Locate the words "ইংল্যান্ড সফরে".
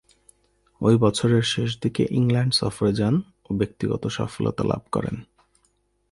2.11-2.91